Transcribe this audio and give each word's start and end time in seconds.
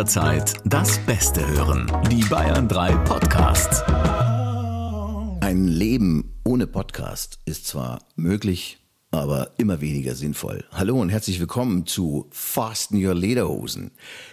jederzeit 0.00 0.54
das 0.64 0.98
Beste 1.04 1.46
hören. 1.46 1.86
Die 2.10 2.24
Bayern 2.24 2.66
3 2.68 2.94
Podcasts. 3.04 3.82
Ein 5.42 5.68
Leben 5.68 6.32
ohne 6.42 6.66
Podcast 6.66 7.38
ist 7.44 7.66
zwar 7.66 7.98
möglich, 8.16 8.78
aber 9.10 9.50
immer 9.58 9.82
weniger 9.82 10.14
sinnvoll. 10.14 10.64
Hallo 10.72 10.98
und 10.98 11.10
herzlich 11.10 11.38
willkommen 11.38 11.84
zu 11.84 12.28
Fasten 12.30 13.04
Your 13.04 13.14
Lederhosen, 13.14 13.90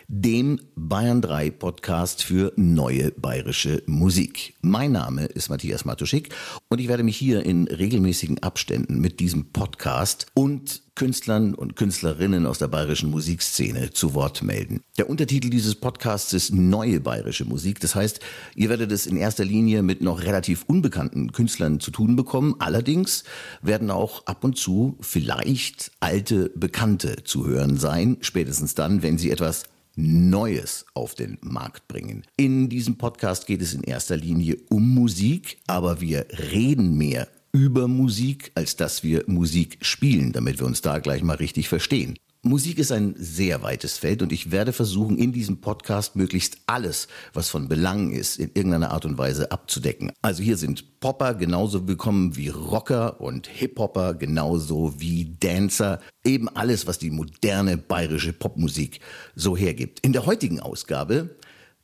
dem 0.08 0.62
Bayern 0.78 1.22
3 1.22 1.52
Podcast 1.52 2.24
für 2.24 2.54
neue 2.56 3.12
bayerische 3.12 3.84
Musik. 3.88 4.56
Mein 4.62 4.94
Name 4.94 5.26
ist 5.26 5.50
Matthias 5.50 5.84
Matuschik 5.84 6.34
und 6.70 6.80
ich 6.80 6.88
werde 6.88 7.04
mich 7.04 7.18
hier 7.18 7.46
in 7.46 7.68
regelmäßigen 7.68 8.42
Abständen 8.42 9.02
mit 9.02 9.20
diesem 9.20 9.52
Podcast 9.52 10.28
und 10.34 10.87
Künstlern 10.98 11.54
und 11.54 11.76
Künstlerinnen 11.76 12.48
aus 12.48 12.58
der 12.58 12.70
bayerischen 12.70 13.12
Musikszene 13.12 13.92
zu 13.92 14.16
Wort 14.16 14.42
melden. 14.42 14.82
Der 14.98 15.08
Untertitel 15.08 15.52
dieses 15.52 15.76
Podcasts 15.76 16.34
ist 16.34 16.52
Neue 16.52 17.00
bayerische 17.00 17.46
Musik. 17.46 17.80
Das 17.80 17.94
heißt, 17.94 18.20
ihr 18.56 18.70
werdet 18.70 18.92
es 18.92 19.06
in 19.06 19.16
erster 19.16 19.46
Linie 19.46 19.84
mit 19.84 20.02
noch 20.02 20.24
relativ 20.24 20.64
unbekannten 20.66 21.32
Künstlern 21.34 21.80
zu 21.80 21.92
tun 21.92 22.16
bekommen. 22.16 22.56
Allerdings 22.58 23.26
werden 23.62 23.92
auch 23.92 24.26
ab 24.26 24.44
und 24.44 24.58
zu 24.58 24.98
vielleicht 25.00 25.92
alte 26.00 26.50
Bekannte 26.56 27.24
zu 27.24 27.46
hören 27.46 27.78
sein, 27.78 28.18
spätestens 28.22 28.74
dann, 28.74 29.04
wenn 29.04 29.20
sie 29.20 29.30
etwas 29.30 29.66
Neues 29.96 30.88
auf 30.96 31.14
den 31.14 31.38
Markt 31.42 31.88
bringen. 31.88 32.24
In 32.38 32.70
diesem 32.70 32.98
Podcast 32.98 33.46
geht 33.46 33.62
es 33.62 33.76
in 33.76 33.84
erster 33.84 34.18
Linie 34.18 34.58
um 34.70 34.96
Musik, 34.96 35.60
aber 35.68 36.02
wir 36.02 36.26
reden 36.52 36.98
mehr 36.98 37.28
über 37.52 37.88
Musik, 37.88 38.52
als 38.56 38.76
dass 38.76 39.04
wir 39.04 39.24
Musik 39.28 39.78
spielen, 39.82 40.32
damit 40.32 40.60
wir 40.60 40.68
uns 40.68 40.82
da 40.82 41.00
gleich 41.00 41.24
mal 41.24 41.38
richtig 41.38 41.70
verstehen. 41.70 42.18
Musik 42.44 42.78
ist 42.78 42.92
ein 42.92 43.16
sehr 43.18 43.62
weites 43.64 43.98
Feld 43.98 44.22
und 44.22 44.32
ich 44.32 44.52
werde 44.52 44.72
versuchen, 44.72 45.18
in 45.18 45.34
diesem 45.34 45.60
Podcast 45.60 46.16
möglichst 46.16 46.60
alles, 46.66 47.08
was 47.34 47.50
von 47.50 47.68
Belang 47.68 48.12
ist, 48.12 48.38
in 48.38 48.52
irgendeiner 48.54 48.92
Art 48.92 49.06
und 49.06 49.18
Weise 49.18 49.52
abzudecken. 49.52 50.12
Also 50.22 50.44
hier 50.44 50.56
sind 50.56 51.00
Popper 51.00 51.34
genauso 51.34 51.88
willkommen 51.88 52.38
wie 52.38 52.50
Rocker 52.50 53.20
und 53.20 53.48
Hip-Hopper 53.48 54.14
genauso 54.14 54.94
wie 54.98 55.36
Dancer. 55.40 56.00
Eben 56.24 56.48
alles, 56.48 56.88
was 56.88 57.00
die 57.00 57.12
moderne 57.12 57.76
bayerische 57.76 58.34
Popmusik 58.34 59.02
so 59.36 59.58
hergibt. 59.58 60.00
In 60.02 60.14
der 60.14 60.26
heutigen 60.26 60.60
Ausgabe 60.60 61.36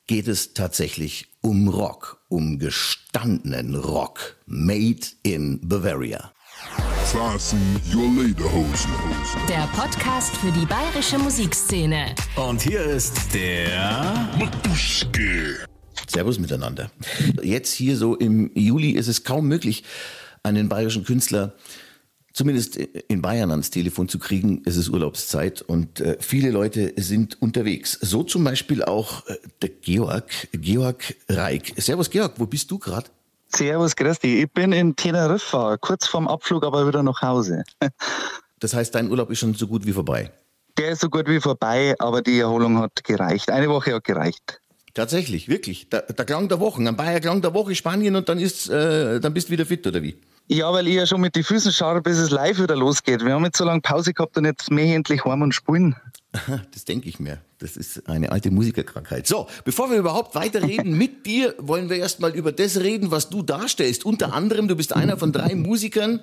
geht 0.08 0.28
es 0.28 0.54
tatsächlich 0.54 1.28
um 1.42 1.68
Rock, 1.70 2.22
um 2.28 2.60
gestandenen 2.60 3.76
Rock, 3.76 4.38
made 4.46 5.08
in 5.24 5.60
Bavaria. 5.68 6.34
Der 9.48 9.68
Podcast 9.76 10.36
für 10.38 10.52
die 10.52 10.66
bayerische 10.66 11.18
Musikszene. 11.18 12.16
Und 12.36 12.62
hier 12.62 12.84
ist 12.84 13.34
der 13.34 14.30
Matuschke. 14.38 15.66
Servus 16.08 16.38
miteinander. 16.38 16.92
Jetzt 17.42 17.74
hier 17.74 17.98
so 17.98 18.16
im 18.16 18.52
Juli 18.56 18.92
ist 18.92 19.08
es 19.08 19.24
kaum 19.24 19.48
möglich, 19.48 19.84
einen 20.44 20.70
bayerischen 20.70 21.06
Künstler 21.06 21.56
zumindest 22.34 22.76
in 22.76 23.22
Bayern 23.22 23.52
ans 23.52 23.70
Telefon 23.70 24.10
zu 24.10 24.20
kriegen. 24.20 24.62
Es 24.66 24.76
ist 24.76 24.90
Urlaubszeit 24.90 25.62
und 25.62 26.02
äh, 26.02 26.18
viele 26.20 26.50
Leute 26.50 26.94
sind 26.98 27.42
unterwegs. 27.42 27.98
So 28.02 28.24
zum 28.24 28.44
Beispiel 28.44 28.84
auch 28.84 29.26
äh, 29.28 29.38
der 29.62 29.70
Georg, 29.70 30.30
Georg 30.52 31.16
Reik. 31.30 31.74
Servus 31.78 32.10
Georg, 32.10 32.34
wo 32.38 32.46
bist 32.46 32.70
du 32.72 32.80
gerade? 32.80 33.10
Servus, 33.56 33.96
Christi. 33.96 34.42
Ich 34.42 34.52
bin 34.52 34.72
in 34.72 34.96
Teneriffa, 34.96 35.78
kurz 35.78 36.08
vorm 36.08 36.28
Abflug, 36.28 36.66
aber 36.66 36.88
wieder 36.88 37.04
nach 37.04 37.22
Hause. 37.22 37.64
Das 38.60 38.74
heißt, 38.74 38.96
dein 38.96 39.12
Urlaub 39.12 39.30
ist 39.30 39.40
schon 39.40 39.54
so 39.56 39.68
gut 39.68 39.86
wie 39.86 39.92
vorbei. 39.92 40.32
Der 40.78 40.92
ist 40.92 41.02
so 41.02 41.10
gut 41.10 41.28
wie 41.28 41.42
vorbei, 41.42 41.96
aber 42.00 42.22
die 42.22 42.40
Erholung 42.40 42.78
hat 42.78 43.04
gereicht. 43.04 43.52
Eine 43.52 43.68
Woche 43.68 43.94
hat 43.94 44.06
gereicht. 44.06 44.62
Tatsächlich, 44.94 45.50
wirklich. 45.50 45.90
Der, 45.90 46.04
der 46.04 46.24
Klang 46.24 46.48
der 46.48 46.62
Wochen. 46.62 46.88
Am 46.88 46.96
Bayer 46.96 47.20
Klang 47.20 47.42
der 47.42 47.54
Woche 47.54 47.76
Spanien 47.76 48.16
und 48.16 48.30
dann 48.30 48.40
ist, 48.40 48.70
äh, 48.70 49.20
dann 49.20 49.34
bist 49.34 49.50
du 49.50 49.52
wieder 49.52 49.66
fit, 49.66 49.86
oder 49.86 50.02
wie? 50.02 50.16
Ja, 50.48 50.72
weil 50.74 50.88
ich 50.88 50.96
ja 50.96 51.06
schon 51.06 51.22
mit 51.22 51.36
den 51.36 51.44
Füßen 51.44 51.72
schaue, 51.72 52.02
bis 52.02 52.18
es 52.18 52.30
live 52.30 52.62
wieder 52.62 52.76
losgeht. 52.76 53.24
Wir 53.24 53.34
haben 53.34 53.46
jetzt 53.46 53.58
so 53.58 53.64
lange 53.64 53.82
Pause 53.82 54.14
gehabt 54.14 54.38
und 54.38 54.46
jetzt 54.46 54.70
mehr 54.72 54.96
endlich 54.96 55.24
heim 55.24 55.42
und 55.42 55.54
spielen. 55.54 55.96
Das 56.72 56.84
denke 56.86 57.08
ich 57.08 57.20
mir. 57.20 57.40
Das 57.60 57.78
ist 57.78 58.10
eine 58.10 58.32
alte 58.32 58.52
Musikerkrankheit. 58.52 59.28
So, 59.28 59.48
bevor 59.64 59.90
wir 59.90 59.98
überhaupt 59.98 60.36
weiterreden 60.36 60.94
mit 60.98 61.26
dir, 61.26 61.56
wollen 61.60 61.90
wir 61.90 61.98
erstmal 61.98 62.36
über 62.36 62.52
das 62.52 62.78
reden, 62.78 63.12
was 63.12 63.30
du 63.30 63.42
darstellst. 63.44 64.04
Unter 64.04 64.34
anderem, 64.34 64.68
du 64.68 64.76
bist 64.76 64.94
einer 64.94 65.18
von 65.18 65.32
drei 65.32 65.56
Musikern 65.56 66.20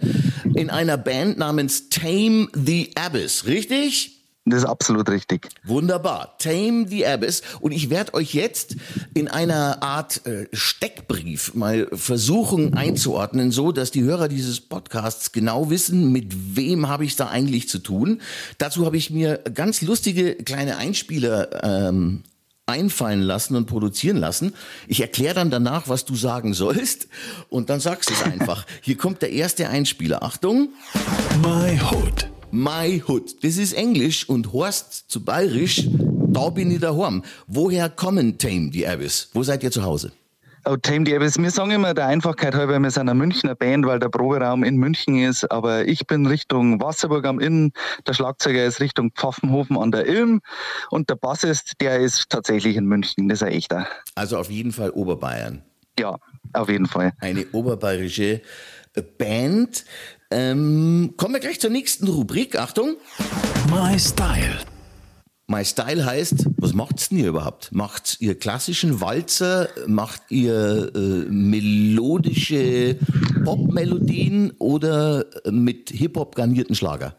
in 0.55 0.69
einer 0.69 0.99
Band 0.99 1.39
namens 1.39 1.89
Tame 1.89 2.49
the 2.53 2.91
Abyss, 2.97 3.47
richtig? 3.47 4.20
Das 4.51 4.63
ist 4.63 4.69
absolut 4.69 5.09
richtig. 5.09 5.49
Wunderbar. 5.65 6.37
Tame 6.39 6.87
the 6.89 7.07
Abyss. 7.07 7.43
Und 7.61 7.73
ich 7.73 7.91
werde 7.91 8.15
euch 8.15 8.35
jetzt 8.35 8.77
in 9.15 9.29
einer 9.29 9.83
Art 9.83 10.27
äh, 10.27 10.47
Steckbrief 10.53 11.55
mal 11.55 11.89
versuchen 11.93 12.75
einzuordnen, 12.75 13.51
so 13.53 13.73
dass 13.73 13.91
die 13.91 14.03
Hörer 14.03 14.29
dieses 14.29 14.61
Podcasts 14.61 15.33
genau 15.33 15.71
wissen, 15.71 16.13
mit 16.13 16.57
wem 16.57 16.89
habe 16.89 17.05
ich 17.05 17.17
da 17.17 17.29
eigentlich 17.29 17.69
zu 17.69 17.79
tun. 17.79 18.21
Dazu 18.59 18.85
habe 18.87 18.97
ich 18.97 19.11
mir 19.11 19.39
ganz 19.55 19.83
lustige 19.83 20.35
kleine 20.35 20.77
Einspieler 20.77 21.65
ähm, 21.65 22.23
einfallen 22.71 23.21
lassen 23.21 23.57
und 23.57 23.67
produzieren 23.67 24.17
lassen. 24.17 24.55
Ich 24.87 25.01
erkläre 25.01 25.35
dann 25.35 25.51
danach, 25.51 25.89
was 25.89 26.05
du 26.05 26.15
sagen 26.15 26.55
sollst 26.55 27.09
und 27.49 27.69
dann 27.69 27.81
sagst 27.81 28.11
du 28.11 28.15
es 28.15 28.23
einfach. 28.23 28.65
Hier 28.81 28.97
kommt 28.97 29.23
der 29.23 29.33
erste 29.33 29.69
Einspieler. 29.69 30.23
Achtung. 30.23 30.71
My 31.43 31.79
Hood. 31.79 32.40
My 32.53 33.03
Hood. 33.07 33.45
Das 33.45 33.57
ist 33.57 33.75
Englisch 33.75 34.29
und 34.29 34.53
Horst 34.53 35.09
zu 35.09 35.25
Bayerisch, 35.25 35.87
da 36.33 36.51
bin 36.51 36.71
ich 36.71 36.81
daheim. 36.81 37.23
Woher 37.47 37.89
kommen 37.89 38.39
Tame 38.39 38.71
the 38.73 38.87
Abyss? 38.89 39.31
Wo 39.33 39.43
seid 39.45 39.63
ihr 39.63 39.71
zu 39.71 39.85
Hause? 39.85 40.11
Oh, 40.65 40.77
Tame 40.77 41.07
the 41.07 41.15
Abyss. 41.15 41.39
Wir 41.39 41.51
sagen 41.51 41.71
immer 41.71 41.95
der 41.95 42.07
Einfachkeit 42.07 42.55
halber, 42.57 42.79
wir 42.81 42.91
sind 42.91 43.09
eine 43.09 43.15
Münchner 43.15 43.55
Band, 43.55 43.87
weil 43.87 44.01
der 44.01 44.09
Proberaum 44.09 44.65
in 44.65 44.77
München 44.77 45.17
ist. 45.17 45.51
Aber 45.51 45.87
ich 45.87 46.07
bin 46.09 46.27
Richtung 46.27 46.81
Wasserburg 46.81 47.25
am 47.25 47.39
Inn, 47.39 47.73
der 48.07 48.15
Schlagzeuger 48.15 48.65
ist 48.65 48.81
Richtung 48.81 49.13
Pfaffenhofen 49.13 49.79
an 49.79 49.93
der 49.93 50.07
Ilm 50.07 50.41
und 50.91 51.09
der 51.09 51.15
Bassist, 51.15 51.75
der 51.81 52.01
ist 52.01 52.31
tatsächlich 52.31 52.77
in 52.77 52.85
München. 52.85 53.29
Das 53.29 53.39
ist 53.39 53.43
ein 53.45 53.53
echter. 53.53 53.87
Also 54.17 54.37
auf 54.37 54.51
jeden 54.51 54.73
Fall 54.73 54.91
Oberbayern. 54.91 55.63
Ja, 55.99 56.19
auf 56.53 56.69
jeden 56.69 56.87
Fall. 56.87 57.13
Eine 57.21 57.47
oberbayerische 57.53 58.43
Band. 59.19 59.85
Ähm, 60.33 61.15
kommen 61.17 61.35
wir 61.35 61.41
gleich 61.41 61.61
zur 61.61 61.71
nächsten 61.71 62.07
Rubrik. 62.07 62.57
Achtung. 62.57 62.97
My 63.69 63.99
Style. 63.99 64.61
My 65.49 65.65
Style 65.65 66.07
heißt, 66.07 66.47
was 66.59 66.73
macht's 66.73 67.09
denn 67.09 67.19
ihr 67.19 67.29
überhaupt? 67.29 67.73
Macht 67.73 68.19
ihr 68.21 68.39
klassischen 68.39 69.01
Walzer? 69.01 69.69
Macht 69.89 70.23
ihr 70.29 70.93
äh, 70.95 70.99
melodische 71.29 72.97
Popmelodien 73.45 74.53
oder 74.59 75.25
mit 75.51 75.91
Hip-Hop 75.91 76.37
garnierten 76.37 76.77
Schlager? 76.77 77.17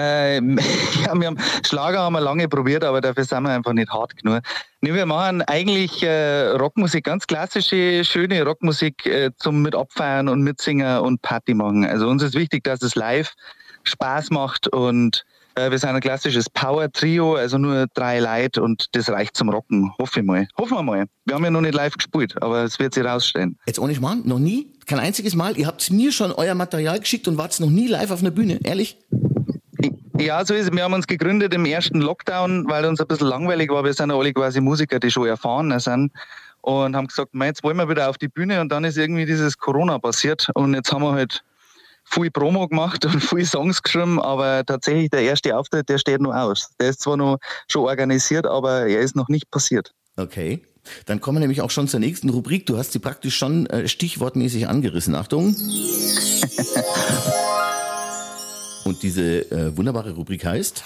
Ähm, 0.00 0.58
ja, 1.04 1.18
wir 1.18 1.26
haben 1.26 1.38
Schlager 1.66 1.98
haben 2.00 2.12
wir 2.12 2.20
lange 2.20 2.48
probiert, 2.48 2.84
aber 2.84 3.00
dafür 3.00 3.24
sind 3.24 3.42
wir 3.42 3.50
einfach 3.50 3.72
nicht 3.72 3.90
hart 3.90 4.16
genug. 4.16 4.42
Nee, 4.80 4.94
wir 4.94 5.06
machen 5.06 5.42
eigentlich 5.42 6.04
äh, 6.04 6.50
Rockmusik, 6.50 7.04
ganz 7.04 7.26
klassische, 7.26 8.04
schöne 8.04 8.44
Rockmusik 8.44 9.06
äh, 9.06 9.30
zum 9.36 9.62
mit 9.62 9.74
abfeiern 9.74 10.28
und 10.28 10.42
mitsingen 10.42 11.00
und 11.00 11.20
Party 11.22 11.54
machen. 11.54 11.84
Also 11.84 12.08
uns 12.08 12.22
ist 12.22 12.34
wichtig, 12.34 12.62
dass 12.62 12.80
es 12.82 12.94
live 12.94 13.34
Spaß 13.82 14.30
macht 14.30 14.68
und 14.68 15.24
äh, 15.56 15.70
wir 15.72 15.78
sind 15.78 15.90
ein 15.90 16.00
klassisches 16.00 16.48
Power-Trio, 16.48 17.34
also 17.34 17.58
nur 17.58 17.86
drei 17.94 18.20
Leute 18.20 18.62
und 18.62 18.86
das 18.92 19.10
reicht 19.10 19.36
zum 19.36 19.48
Rocken, 19.48 19.92
hoffe 19.98 20.20
ich 20.20 20.26
mal. 20.26 20.46
Hoffen 20.56 20.76
wir 20.76 20.82
mal. 20.82 21.06
Wir 21.24 21.34
haben 21.34 21.44
ja 21.44 21.50
noch 21.50 21.60
nicht 21.60 21.74
live 21.74 21.94
gespielt, 21.94 22.40
aber 22.40 22.62
es 22.62 22.78
wird 22.78 22.94
sich 22.94 23.04
rausstellen. 23.04 23.58
Jetzt 23.66 23.80
ohne 23.80 23.96
Schmarrn, 23.96 24.22
noch 24.24 24.38
nie? 24.38 24.74
Kein 24.86 25.00
einziges 25.00 25.34
Mal? 25.34 25.58
Ihr 25.58 25.66
habt 25.66 25.90
mir 25.90 26.12
schon 26.12 26.30
euer 26.30 26.54
Material 26.54 27.00
geschickt 27.00 27.26
und 27.26 27.36
wart 27.36 27.58
noch 27.58 27.70
nie 27.70 27.88
live 27.88 28.12
auf 28.12 28.20
einer 28.20 28.30
Bühne, 28.30 28.60
ehrlich? 28.62 28.96
Ja, 30.18 30.44
so 30.44 30.52
ist 30.52 30.66
es. 30.66 30.72
Wir 30.72 30.82
haben 30.82 30.94
uns 30.94 31.06
gegründet 31.06 31.54
im 31.54 31.64
ersten 31.64 32.00
Lockdown, 32.00 32.68
weil 32.68 32.84
uns 32.86 33.00
ein 33.00 33.06
bisschen 33.06 33.28
langweilig 33.28 33.70
war. 33.70 33.84
Wir 33.84 33.94
sind 33.94 34.10
ja 34.10 34.16
alle 34.16 34.32
quasi 34.32 34.60
Musiker, 34.60 34.98
die 34.98 35.12
schon 35.12 35.28
erfahren 35.28 35.78
sind. 35.78 36.12
Und 36.60 36.96
haben 36.96 37.06
gesagt, 37.06 37.30
jetzt 37.34 37.62
wollen 37.62 37.76
wir 37.76 37.88
wieder 37.88 38.10
auf 38.10 38.18
die 38.18 38.26
Bühne. 38.26 38.60
Und 38.60 38.70
dann 38.70 38.82
ist 38.84 38.98
irgendwie 38.98 39.26
dieses 39.26 39.58
Corona 39.58 39.98
passiert. 40.00 40.48
Und 40.54 40.74
jetzt 40.74 40.92
haben 40.92 41.02
wir 41.02 41.12
halt 41.12 41.44
viel 42.02 42.32
Promo 42.32 42.66
gemacht 42.66 43.04
und 43.04 43.20
viel 43.24 43.46
Songs 43.46 43.80
geschrieben. 43.80 44.20
Aber 44.20 44.64
tatsächlich 44.66 45.10
der 45.10 45.22
erste 45.22 45.56
Auftritt, 45.56 45.88
der 45.88 45.98
steht 45.98 46.20
noch 46.20 46.34
aus. 46.34 46.70
Der 46.80 46.88
ist 46.88 47.00
zwar 47.00 47.16
noch 47.16 47.38
schon 47.68 47.84
organisiert, 47.84 48.44
aber 48.44 48.88
er 48.88 49.00
ist 49.00 49.14
noch 49.14 49.28
nicht 49.28 49.48
passiert. 49.52 49.92
Okay. 50.16 50.64
Dann 51.06 51.20
kommen 51.20 51.36
wir 51.36 51.40
nämlich 51.40 51.60
auch 51.60 51.70
schon 51.70 51.86
zur 51.86 52.00
nächsten 52.00 52.28
Rubrik. 52.30 52.66
Du 52.66 52.76
hast 52.76 52.90
sie 52.92 52.98
praktisch 52.98 53.36
schon 53.36 53.66
äh, 53.66 53.86
stichwortmäßig 53.86 54.66
angerissen. 54.66 55.14
Achtung. 55.14 55.54
Und 58.88 59.02
diese 59.02 59.50
äh, 59.50 59.76
wunderbare 59.76 60.12
Rubrik 60.12 60.46
heißt? 60.46 60.82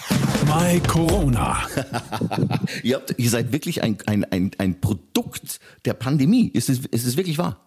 My 0.46 0.80
Corona. 0.80 1.62
ihr, 2.82 2.96
habt, 2.96 3.14
ihr 3.16 3.30
seid 3.30 3.52
wirklich 3.52 3.84
ein, 3.84 3.96
ein, 4.06 4.24
ein, 4.24 4.50
ein 4.58 4.80
Produkt 4.80 5.60
der 5.84 5.94
Pandemie. 5.94 6.48
Ist 6.48 6.68
es, 6.68 6.84
ist 6.86 7.06
es 7.06 7.16
wirklich 7.16 7.38
wahr? 7.38 7.60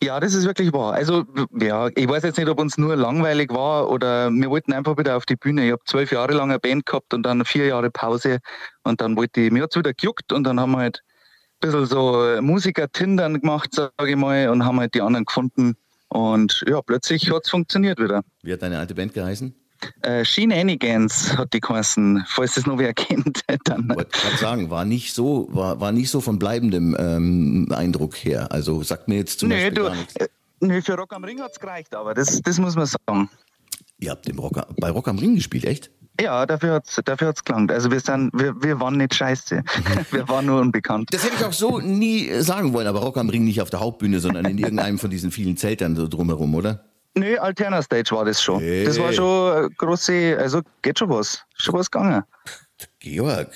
Ja, 0.00 0.20
das 0.20 0.32
ist 0.34 0.44
wirklich 0.44 0.72
wahr. 0.72 0.92
Also, 0.92 1.24
ja, 1.58 1.88
ich 1.96 2.08
weiß 2.08 2.22
jetzt 2.22 2.38
nicht, 2.38 2.48
ob 2.48 2.60
uns 2.60 2.78
nur 2.78 2.94
langweilig 2.94 3.52
war 3.52 3.90
oder 3.90 4.30
wir 4.30 4.48
wollten 4.48 4.72
einfach 4.72 4.96
wieder 4.96 5.16
auf 5.16 5.26
die 5.26 5.34
Bühne. 5.34 5.66
Ich 5.66 5.72
habe 5.72 5.82
zwölf 5.86 6.12
Jahre 6.12 6.34
lang 6.34 6.50
eine 6.50 6.60
Band 6.60 6.86
gehabt 6.86 7.12
und 7.12 7.24
dann 7.24 7.44
vier 7.44 7.66
Jahre 7.66 7.90
Pause 7.90 8.38
und 8.84 9.00
dann 9.00 9.16
wollte 9.16 9.40
ich, 9.40 9.50
mir 9.50 9.64
hat's 9.64 9.76
wieder 9.76 9.92
gejuckt 9.92 10.32
und 10.32 10.44
dann 10.44 10.60
haben 10.60 10.70
wir 10.70 10.78
halt 10.78 11.02
ein 11.62 11.68
bisschen 11.68 11.86
so 11.86 12.36
Musiker-Tindern 12.40 13.40
gemacht, 13.40 13.70
sage 13.72 13.92
ich 14.08 14.16
mal, 14.16 14.50
und 14.50 14.64
haben 14.64 14.78
halt 14.78 14.94
die 14.94 15.00
anderen 15.00 15.24
gefunden 15.24 15.74
und 16.08 16.62
ja, 16.68 16.80
plötzlich 16.80 17.28
hat's 17.32 17.50
funktioniert 17.50 17.98
wieder. 17.98 18.22
Wie 18.42 18.52
hat 18.52 18.62
deine 18.62 18.78
alte 18.78 18.94
Band 18.94 19.14
geheißen? 19.14 19.52
Äh, 20.02 20.24
Shenanigans 20.24 21.36
hat 21.36 21.52
die 21.52 21.60
geheißen, 21.60 22.24
falls 22.28 22.54
das 22.54 22.66
noch 22.66 22.78
wer 22.78 22.94
kennt. 22.94 23.40
Dann. 23.64 23.88
Ich 23.90 23.96
wollte 23.96 24.18
gerade 24.18 24.36
sagen, 24.36 24.70
war 24.70 24.84
nicht 24.84 25.14
so, 25.14 25.48
war, 25.50 25.80
war 25.80 25.92
nicht 25.92 26.10
so 26.10 26.20
von 26.20 26.38
bleibendem 26.38 26.96
ähm, 26.98 27.68
Eindruck 27.70 28.16
her. 28.16 28.50
Also 28.52 28.82
sagt 28.82 29.08
mir 29.08 29.16
jetzt 29.16 29.40
zum 29.40 29.48
nee, 29.48 29.70
Beispiel 29.70 29.74
du, 29.74 29.82
gar 29.84 29.94
nichts. 29.96 30.16
äh, 30.16 30.28
nee, 30.60 30.82
für 30.82 30.94
Rock 30.94 31.12
am 31.12 31.24
Ring 31.24 31.40
hat's 31.40 31.58
gereicht, 31.58 31.94
aber 31.94 32.14
das, 32.14 32.40
das 32.42 32.58
muss 32.58 32.76
man 32.76 32.86
sagen. 32.86 33.30
Ihr 33.98 34.10
habt 34.10 34.28
im 34.28 34.38
Rock, 34.38 34.60
bei 34.80 34.90
Rock 34.90 35.08
am 35.08 35.18
Ring 35.18 35.34
gespielt, 35.36 35.64
echt? 35.64 35.90
Ja, 36.20 36.46
dafür 36.46 36.74
hat's, 36.74 37.00
dafür 37.04 37.28
hat's 37.28 37.42
gelangt. 37.44 37.72
Also 37.72 37.90
wir 37.90 37.98
sind, 37.98 38.30
wir, 38.34 38.54
wir 38.62 38.78
waren 38.78 38.96
nicht 38.96 39.14
scheiße. 39.14 39.62
wir 40.10 40.28
waren 40.28 40.46
nur 40.46 40.60
unbekannt. 40.60 41.08
Das 41.12 41.24
hätte 41.24 41.34
ich 41.38 41.44
auch 41.44 41.52
so 41.52 41.80
nie 41.80 42.30
sagen 42.40 42.72
wollen, 42.72 42.86
aber 42.86 43.00
Rock 43.00 43.16
am 43.16 43.28
Ring 43.28 43.44
nicht 43.44 43.60
auf 43.60 43.70
der 43.70 43.80
Hauptbühne, 43.80 44.20
sondern 44.20 44.44
in 44.44 44.58
irgendeinem 44.58 44.98
von 44.98 45.10
diesen 45.10 45.30
vielen 45.32 45.56
Zeltern 45.56 45.96
so 45.96 46.06
drumherum, 46.06 46.54
oder? 46.54 46.84
Nö, 47.16 47.36
Alterna 47.38 47.80
Stage 47.82 48.10
war 48.12 48.24
das 48.24 48.42
schon. 48.42 48.60
Hey. 48.60 48.84
Das 48.84 48.98
war 48.98 49.12
schon 49.12 49.52
eine 49.56 49.70
große, 49.70 50.36
also 50.38 50.62
geht 50.82 50.98
schon 50.98 51.10
was. 51.10 51.44
Schon 51.54 51.74
was 51.74 51.90
gegangen. 51.90 52.24
Georg, 52.98 53.50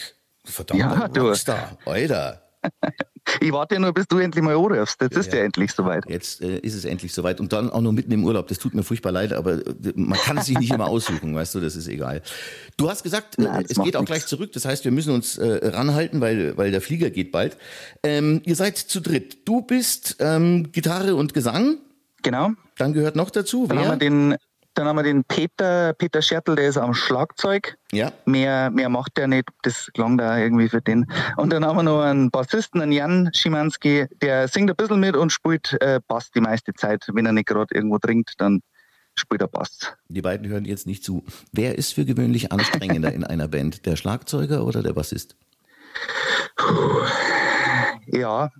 verdammt, 0.45 0.81
Ja, 0.81 1.09
du. 1.09 1.23
Rockstar, 1.23 1.77
Alter. 1.85 2.43
Ich 3.41 3.53
warte 3.53 3.75
ja 3.75 3.81
nur, 3.81 3.93
bis 3.93 4.07
du 4.07 4.19
endlich 4.19 4.43
mal 4.43 4.57
anrufst. 4.57 5.01
Jetzt 5.03 5.17
ist 5.17 5.33
ja. 5.33 5.41
ja 5.41 5.45
endlich 5.45 5.71
soweit. 5.73 6.05
Jetzt 6.09 6.41
äh, 6.41 6.59
ist 6.61 6.75
es 6.75 6.85
endlich 6.85 7.13
soweit 7.13 7.41
und 7.41 7.53
dann 7.53 7.71
auch 7.71 7.81
noch 7.81 7.93
mitten 7.93 8.11
im 8.13 8.25
Urlaub. 8.25 8.49
Das 8.49 8.59
tut 8.59 8.75
mir 8.75 8.83
furchtbar 8.83 9.13
leid, 9.13 9.33
aber 9.33 9.59
äh, 9.59 9.93
man 9.95 10.19
kann 10.19 10.39
es 10.39 10.47
sich 10.47 10.59
nicht 10.59 10.73
immer 10.73 10.87
aussuchen, 10.89 11.35
weißt 11.35 11.55
du, 11.55 11.61
das 11.61 11.77
ist 11.77 11.89
egal. 11.89 12.23
Du 12.77 12.89
hast 12.89 13.03
gesagt, 13.03 13.39
äh, 13.39 13.43
Nein, 13.43 13.65
das 13.69 13.77
es 13.77 13.85
geht 13.85 13.97
auch 13.97 14.01
nix. 14.01 14.11
gleich 14.11 14.27
zurück. 14.27 14.53
Das 14.53 14.65
heißt, 14.65 14.85
wir 14.85 14.93
müssen 14.93 15.13
uns 15.15 15.37
äh, 15.37 15.69
ranhalten, 15.69 16.21
weil, 16.21 16.57
weil 16.57 16.71
der 16.71 16.81
Flieger 16.81 17.11
geht 17.11 17.31
bald. 17.31 17.59
Ähm, 18.03 18.41
ihr 18.45 18.57
seid 18.57 18.79
zu 18.79 19.01
dritt. 19.01 19.47
Du 19.47 19.61
bist 19.61 20.17
ähm, 20.21 20.73
Gitarre 20.73 21.15
und 21.15 21.35
Gesang. 21.35 21.79
Genau. 22.23 22.51
Dann 22.77 22.93
gehört 22.93 23.17
noch 23.17 23.31
dazu, 23.31 23.67
Dann 23.67 23.79
haben 23.79 23.85
wir 23.87 23.91
wer? 23.93 23.97
den, 23.97 24.37
dann 24.75 24.87
haben 24.87 24.97
wir 24.97 25.03
den 25.03 25.25
Peter, 25.25 25.93
Peter 25.95 26.23
Schertl, 26.23 26.55
der 26.57 26.69
ist 26.69 26.77
am 26.77 26.95
Schlagzeug. 26.95 27.77
Ja, 27.93 28.13
Mehr, 28.27 28.71
mehr 28.71 28.89
macht 28.89 29.17
der 29.17 29.27
nicht, 29.29 29.49
das 29.63 29.89
klang 29.95 30.19
da 30.19 30.39
irgendwie 30.39 30.69
für 30.69 30.81
den. 30.81 31.07
Und 31.37 31.53
dann 31.53 31.65
haben 31.65 31.77
wir 31.77 31.83
noch 31.83 32.03
einen 32.03 32.31
Bassisten, 32.31 32.81
einen 32.81 32.93
Jan 32.93 33.31
Schimanski, 33.35 34.07
der 34.23 34.47
singt 34.49 34.71
ein 34.71 34.77
bisschen 34.77 35.01
mit 35.01 35.17
und 35.17 35.31
spielt 35.33 35.77
äh, 35.81 36.01
Bass 36.07 36.31
die 36.31 36.41
meiste 36.41 36.73
Zeit. 36.75 37.05
Wenn 37.13 37.27
er 37.27 37.33
nicht 37.33 37.49
gerade 37.49 37.75
irgendwo 37.75 37.99
trinkt, 37.99 38.35
dann 38.39 38.61
spielt 39.17 39.41
er 39.41 39.49
Bass. 39.49 39.93
die 40.09 40.23
beiden 40.23 40.47
hören 40.49 40.65
jetzt 40.65 40.87
nicht 40.87 41.03
zu. 41.03 41.25
Wer 41.53 41.77
ist 41.77 41.95
für 41.95 42.05
gewöhnlich 42.05 42.53
anstrengender 42.53 43.13
in 43.13 43.25
einer 43.25 43.49
Band? 43.49 43.85
Der 43.87 43.97
Schlagzeuger 43.97 44.65
oder 44.65 44.83
der 44.83 44.93
Bassist? 44.93 45.35
Ja. 48.07 48.51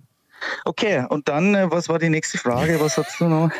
Okay, 0.65 1.05
und 1.09 1.27
dann, 1.27 1.55
äh, 1.55 1.71
was 1.71 1.89
war 1.89 1.99
die 1.99 2.09
nächste 2.09 2.37
Frage? 2.37 2.79
Was 2.79 2.97
hast 2.97 3.19
du 3.19 3.25
noch? 3.25 3.51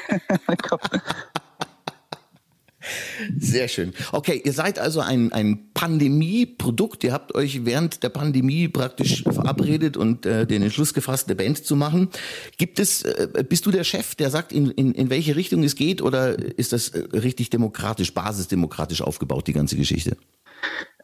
Sehr 3.38 3.68
schön. 3.68 3.94
Okay, 4.12 4.42
ihr 4.44 4.54
seid 4.54 4.80
also 4.80 5.02
ein, 5.02 5.32
ein 5.32 5.72
Pandemie-Produkt. 5.74 7.04
Ihr 7.04 7.14
habt 7.14 7.36
euch 7.36 7.66
während 7.66 8.04
der 8.04 8.10
Pandemie 8.10 8.68
praktisch 8.68 9.24
verabredet 9.24 9.98
und 9.98 10.26
äh, 10.26 10.48
den 10.48 10.62
Entschluss 10.62 10.94
gefasst, 10.94 11.28
eine 11.28 11.36
Band 11.36 11.64
zu 11.66 11.76
machen. 11.76 12.10
Gibt 12.58 12.80
es, 12.80 13.04
äh, 13.04 13.44
bist 13.48 13.66
du 13.66 13.72
der 13.72 13.84
Chef, 13.84 14.16
der 14.16 14.30
sagt, 14.30 14.52
in, 14.52 14.72
in, 14.72 14.94
in 14.94 15.10
welche 15.10 15.36
Richtung 15.36 15.64
es 15.64 15.76
geht, 15.76 16.02
oder 16.02 16.40
ist 16.58 16.74
das 16.74 16.90
äh, 16.90 17.04
richtig 17.14 17.50
demokratisch, 17.50 18.14
basisdemokratisch 18.14 19.02
aufgebaut, 19.02 19.48
die 19.48 19.54
ganze 19.54 19.76
Geschichte? 19.76 20.18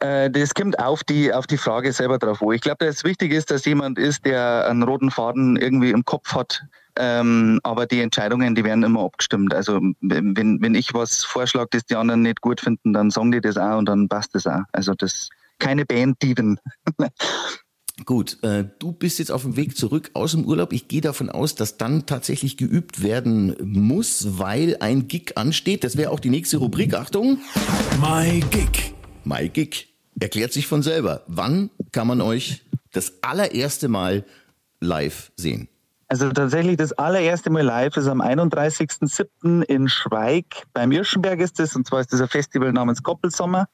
Äh, 0.00 0.30
das 0.30 0.54
kommt 0.54 0.78
auf 0.78 1.04
die, 1.04 1.32
auf 1.32 1.46
die 1.46 1.56
Frage 1.56 1.92
selber 1.92 2.18
drauf 2.18 2.42
an. 2.42 2.52
Ich 2.52 2.60
glaube, 2.60 2.84
dass 2.84 2.96
es 2.96 3.04
wichtig 3.04 3.32
ist, 3.32 3.50
dass 3.50 3.64
jemand 3.64 3.98
ist, 3.98 4.24
der 4.24 4.66
einen 4.68 4.82
roten 4.82 5.10
Faden 5.10 5.56
irgendwie 5.56 5.90
im 5.90 6.04
Kopf 6.04 6.34
hat. 6.34 6.62
Ähm, 6.98 7.60
aber 7.62 7.86
die 7.86 8.00
Entscheidungen, 8.00 8.54
die 8.54 8.64
werden 8.64 8.82
immer 8.82 9.04
abgestimmt. 9.04 9.54
Also 9.54 9.80
wenn, 10.00 10.62
wenn 10.62 10.74
ich 10.74 10.94
was 10.94 11.24
vorschlage, 11.24 11.68
das 11.72 11.84
die 11.84 11.96
anderen 11.96 12.22
nicht 12.22 12.40
gut 12.40 12.60
finden, 12.60 12.92
dann 12.92 13.10
sagen 13.10 13.32
die 13.32 13.40
das 13.40 13.58
auch 13.58 13.78
und 13.78 13.86
dann 13.86 14.08
passt 14.08 14.34
das 14.34 14.46
auch. 14.46 14.62
Also 14.72 14.94
das 14.94 15.28
keine 15.58 15.84
Band-Dieben. 15.84 16.58
Gut, 18.04 18.42
äh, 18.42 18.64
du 18.78 18.92
bist 18.92 19.18
jetzt 19.18 19.32
auf 19.32 19.42
dem 19.42 19.56
Weg 19.56 19.74
zurück 19.76 20.10
aus 20.12 20.32
dem 20.32 20.44
Urlaub. 20.44 20.74
Ich 20.74 20.86
gehe 20.86 21.00
davon 21.00 21.30
aus, 21.30 21.54
dass 21.54 21.78
dann 21.78 22.04
tatsächlich 22.04 22.58
geübt 22.58 23.02
werden 23.02 23.56
muss, 23.62 24.38
weil 24.38 24.76
ein 24.80 25.08
Gig 25.08 25.32
ansteht. 25.36 25.82
Das 25.82 25.96
wäre 25.96 26.10
auch 26.10 26.20
die 26.20 26.28
nächste 26.28 26.58
Rubrik. 26.58 26.92
Achtung. 26.92 27.38
My 27.98 28.40
Gig. 28.50 28.95
My 29.26 29.48
Gig 29.48 29.88
erklärt 30.20 30.52
sich 30.52 30.68
von 30.68 30.82
selber. 30.82 31.22
Wann 31.26 31.70
kann 31.90 32.06
man 32.06 32.20
euch 32.20 32.62
das 32.92 33.12
allererste 33.22 33.88
Mal 33.88 34.24
live 34.80 35.32
sehen? 35.36 35.68
Also 36.08 36.30
tatsächlich 36.30 36.76
das 36.76 36.92
allererste 36.92 37.50
Mal 37.50 37.64
live 37.64 37.96
ist 37.96 38.06
am 38.06 38.22
31.07. 38.22 39.62
in 39.64 39.88
Schweig. 39.88 40.44
Beim 40.72 40.92
Irschenberg 40.92 41.40
ist 41.40 41.58
das, 41.58 41.74
und 41.74 41.88
zwar 41.88 42.00
ist 42.00 42.12
das 42.12 42.20
ein 42.20 42.28
Festival 42.28 42.72
namens 42.72 43.02
Koppelsommer. 43.02 43.66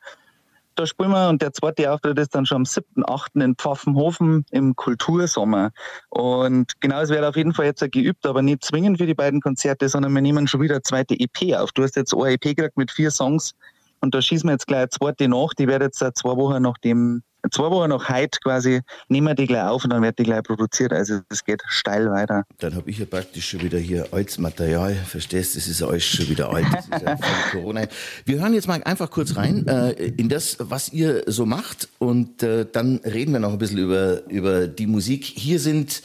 Da 0.75 0.87
spielen 0.87 1.11
wir 1.11 1.29
und 1.29 1.43
der 1.43 1.53
zweite 1.53 1.93
Auftritt 1.93 2.19
ist 2.19 2.35
dann 2.35 2.47
schon 2.47 2.57
am 2.57 2.63
7.8. 2.63 3.45
in 3.45 3.55
Pfaffenhofen 3.55 4.47
im 4.53 4.75
Kultursommer. 4.75 5.71
Und 6.09 6.81
genau, 6.81 7.03
es 7.03 7.11
wird 7.11 7.25
auf 7.25 7.37
jeden 7.37 7.53
Fall 7.53 7.67
jetzt 7.67 7.93
geübt, 7.93 8.25
aber 8.25 8.41
nicht 8.41 8.65
zwingend 8.65 8.97
für 8.97 9.07
die 9.07 9.13
beiden 9.13 9.43
Konzerte, 9.43 9.91
sondern 9.91 10.15
wir 10.15 10.23
nehmen 10.23 10.49
schon 10.49 10.63
wieder 10.63 10.77
eine 10.77 10.83
zweite 10.83 11.15
EP 11.21 11.55
auf. 11.57 11.73
Du 11.73 11.83
hast 11.83 11.97
jetzt 11.97 12.15
eine 12.15 12.31
EP 12.31 12.41
gekriegt 12.41 12.79
mit 12.79 12.91
vier 12.91 13.11
Songs 13.11 13.55
und 14.03 14.15
da 14.15 14.21
schießen 14.21 14.49
wir 14.49 14.53
jetzt 14.53 14.67
gleich 14.67 14.81
eine 14.81 14.89
zweite 14.91 15.29
nach. 15.29 15.55
Die 15.55 15.69
wird 15.69 15.81
jetzt 15.81 15.99
zwei 15.99 16.37
Wochen 16.37 16.61
nach 16.61 16.77
dem, 16.79 17.23
zwei 17.51 17.71
Wochen 17.71 17.89
nach 17.89 18.09
heute 18.09 18.39
quasi, 18.43 18.81
nehmen 19.09 19.29
wir 19.29 19.35
die 19.35 19.47
gleich 19.47 19.63
auf 19.63 19.85
und 19.85 19.91
dann 19.91 20.03
wird 20.03 20.19
die 20.19 20.25
gleich 20.25 20.43
produziert. 20.43 20.93
Also 20.93 21.21
es 21.29 21.45
geht 21.45 21.63
steil 21.69 22.11
weiter. 22.11 22.45
Dann 22.59 22.75
habe 22.75 22.91
ich 22.91 22.99
ja 22.99 23.07
praktisch 23.07 23.49
schon 23.49 23.63
wieder 23.63 23.79
hier 23.79 24.09
altes 24.13 24.39
Material. 24.39 24.95
Verstehst? 24.95 25.57
Das 25.57 25.69
ist 25.69 25.81
ja 25.81 25.87
alles 25.87 26.05
schon 26.05 26.29
wieder 26.29 26.51
alt. 26.51 26.67
Das 26.73 26.85
ist 26.87 27.03
ja 27.03 27.17
von 27.53 27.53
Corona. 27.53 27.87
Wir 28.25 28.41
hören 28.41 28.55
jetzt 28.55 28.67
mal 28.67 28.83
einfach 28.83 29.11
kurz 29.11 29.37
rein 29.37 29.67
äh, 29.69 29.93
in 29.93 30.29
das, 30.29 30.57
was 30.59 30.93
ihr 30.93 31.23
so 31.27 31.47
macht. 31.47 31.89
Und 31.99 32.43
äh, 32.43 32.67
dann 32.71 32.97
reden 33.05 33.33
wir 33.33 33.41
noch 33.41 33.53
ein 33.53 33.59
bisschen 33.59 33.79
über, 33.79 34.29
über 34.29 34.67
die 34.67 34.89
Musik. 34.89 35.25
Hier 35.25 35.61
sind 35.61 36.03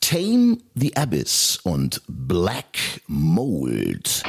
Tame 0.00 0.58
the 0.74 0.96
Abyss 0.96 1.58
und 1.64 2.00
Black 2.06 2.78
Mold. 3.06 4.22